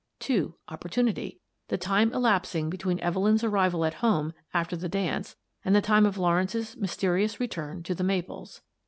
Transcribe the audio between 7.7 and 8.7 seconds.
to "The Maples."